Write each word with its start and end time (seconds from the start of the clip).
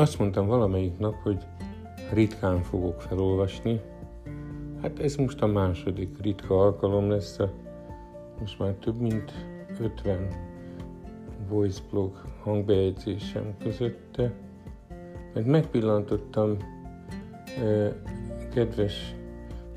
azt 0.00 0.18
mondtam 0.18 0.46
valamelyik 0.46 0.98
nap, 0.98 1.14
hogy 1.22 1.46
ritkán 2.12 2.62
fogok 2.62 3.00
felolvasni. 3.00 3.80
Hát 4.82 4.98
ez 4.98 5.14
most 5.14 5.42
a 5.42 5.46
második 5.46 6.20
ritka 6.20 6.60
alkalom 6.60 7.10
lesz, 7.10 7.38
a, 7.38 7.50
most 8.40 8.58
már 8.58 8.72
több 8.72 9.00
mint 9.00 9.32
50 9.80 10.28
voiceblog 11.48 12.22
hangbejegyzésem 12.42 13.54
közötte, 13.62 14.32
mert 15.34 15.46
megpillantottam 15.46 16.56
eh, 17.62 17.92
kedves 18.54 19.14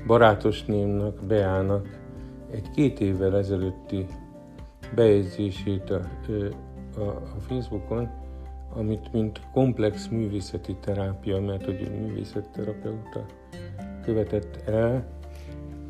barátosnémnak, 0.06 1.24
Beának 1.24 2.00
egy 2.50 2.70
két 2.70 3.00
évvel 3.00 3.36
ezelőtti 3.36 4.06
bejegyzését 4.94 5.90
a, 5.90 6.00
a, 6.96 7.02
a 7.10 7.40
Facebookon, 7.40 8.21
amit 8.74 9.12
mint 9.12 9.40
komplex 9.52 10.08
művészeti 10.08 10.76
terápia, 10.80 11.40
mert 11.40 11.64
hogy 11.64 11.90
művészetterapeuta 12.00 13.26
követett 14.02 14.68
el, 14.68 15.04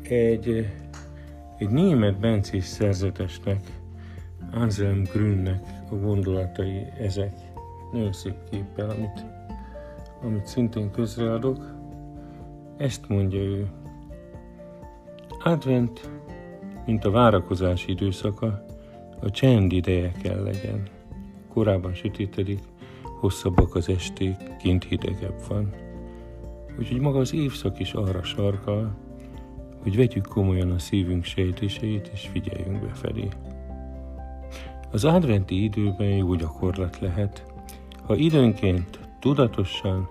egy, 0.01 0.67
egy 1.57 1.69
német 1.69 2.19
bencés 2.19 2.63
szerzetesnek, 2.63 3.59
Anselm 4.51 5.03
Grünnek 5.03 5.63
a 5.91 5.95
gondolatai 5.95 6.85
ezek. 6.99 7.33
Nagyon 7.91 8.13
szép 8.13 8.35
képpel, 8.49 8.89
amit, 8.89 9.25
amit 10.21 10.45
szintén 10.45 10.91
közreadok. 10.91 11.73
Ezt 12.77 13.07
mondja 13.07 13.39
ő. 13.39 13.67
Advent, 15.43 16.09
mint 16.85 17.05
a 17.05 17.11
várakozási 17.11 17.91
időszaka, 17.91 18.65
a 19.19 19.29
csend 19.29 19.71
ideje 19.71 20.11
kell 20.21 20.43
legyen. 20.43 20.87
Korábban 21.49 21.93
sötétedik, 21.93 22.59
hosszabbak 23.23 23.75
az 23.75 23.89
esték, 23.89 24.35
kint 24.57 24.83
hidegebb 24.83 25.47
van. 25.47 25.73
Úgyhogy 26.79 26.99
maga 26.99 27.19
az 27.19 27.33
évszak 27.33 27.79
is 27.79 27.93
arra 27.93 28.23
sarkal, 28.23 28.95
hogy 29.81 29.95
vegyük 29.95 30.25
komolyan 30.25 30.71
a 30.71 30.79
szívünk 30.79 31.23
sejtéseit, 31.23 32.09
és 32.13 32.27
figyeljünk 32.31 32.81
befelé. 32.81 33.27
Az 34.91 35.05
adventi 35.05 35.63
időben 35.63 36.07
jó 36.07 36.33
gyakorlat 36.35 36.99
lehet, 36.99 37.53
ha 38.03 38.15
időnként 38.15 38.99
tudatosan 39.19 40.09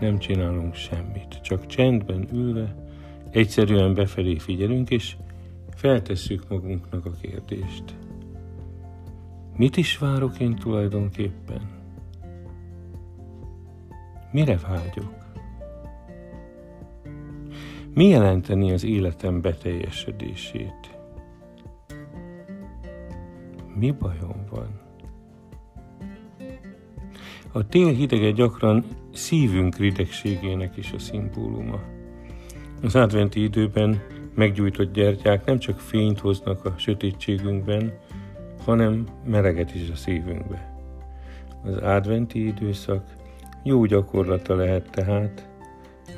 nem 0.00 0.18
csinálunk 0.18 0.74
semmit, 0.74 1.40
csak 1.42 1.66
csendben 1.66 2.28
ülve, 2.32 2.74
egyszerűen 3.30 3.94
befelé 3.94 4.38
figyelünk, 4.38 4.90
és 4.90 5.16
feltesszük 5.74 6.48
magunknak 6.48 7.06
a 7.06 7.12
kérdést. 7.22 7.96
Mit 9.56 9.76
is 9.76 9.98
várok 9.98 10.40
én 10.40 10.54
tulajdonképpen? 10.54 11.82
Mire 14.34 14.56
vágyok? 14.68 15.14
Mi 17.92 18.04
jelenteni 18.08 18.72
az 18.72 18.84
életem 18.84 19.40
beteljesedését? 19.40 20.98
Mi 23.74 23.90
bajom 23.90 24.44
van? 24.50 24.80
A 27.52 27.66
tél 27.66 27.88
hidege 27.88 28.30
gyakran 28.30 28.84
szívünk 29.12 29.76
ridegségének 29.76 30.76
is 30.76 30.92
a 30.92 30.98
szimbóluma. 30.98 31.80
Az 32.82 32.96
adventi 32.96 33.42
időben 33.42 34.02
meggyújtott 34.34 34.92
gyertyák 34.92 35.44
nem 35.44 35.58
csak 35.58 35.80
fényt 35.80 36.18
hoznak 36.18 36.64
a 36.64 36.74
sötétségünkben, 36.76 37.98
hanem 38.64 39.06
meleget 39.26 39.74
is 39.74 39.90
a 39.90 39.96
szívünkbe. 39.96 40.76
Az 41.64 41.76
adventi 41.76 42.46
időszak 42.46 43.22
jó 43.64 43.84
gyakorlata 43.84 44.54
lehet 44.54 44.90
tehát, 44.90 45.48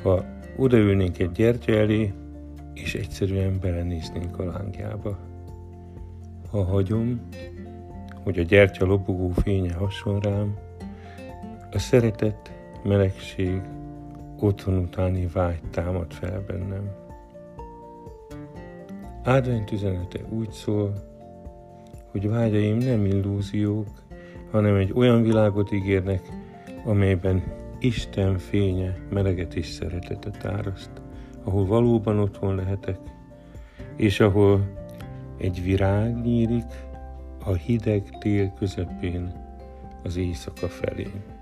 ha 0.03 0.25
odaülnénk 0.57 1.19
egy 1.19 1.31
gyertya 1.31 1.71
elé, 1.71 2.13
és 2.73 2.95
egyszerűen 2.95 3.59
belenéznénk 3.61 4.39
a 4.39 4.43
lángjába. 4.43 5.17
Ha 6.51 6.63
hagyom, 6.63 7.21
hogy 8.23 8.39
a 8.39 8.43
gyertya 8.43 8.85
lobogó 8.85 9.29
fénye 9.29 9.73
hason 9.73 10.19
rám, 10.19 10.55
a 11.71 11.79
szeretet, 11.79 12.51
melegség, 12.83 13.61
otthon 14.39 14.77
utáni 14.77 15.27
vágy 15.33 15.61
támad 15.71 16.13
fel 16.13 16.43
bennem. 16.47 16.91
Advent 19.23 19.71
üzenete 19.71 20.19
úgy 20.29 20.51
szól, 20.51 20.93
hogy 22.11 22.29
vágyaim 22.29 22.77
nem 22.77 23.05
illúziók, 23.05 23.87
hanem 24.51 24.75
egy 24.75 24.91
olyan 24.95 25.21
világot 25.21 25.71
ígérnek, 25.71 26.21
amelyben 26.87 27.43
Isten 27.79 28.37
fénye 28.37 28.97
meleget 29.09 29.55
és 29.55 29.67
szeretetet 29.67 30.45
áraszt, 30.45 30.91
ahol 31.43 31.65
valóban 31.65 32.19
otthon 32.19 32.55
lehetek, 32.55 32.99
és 33.95 34.19
ahol 34.19 34.73
egy 35.37 35.63
virág 35.63 36.21
nyílik 36.21 36.73
a 37.45 37.53
hideg 37.53 38.17
tél 38.19 38.53
közepén 38.59 39.33
az 40.03 40.17
éjszaka 40.17 40.67
felén. 40.67 41.36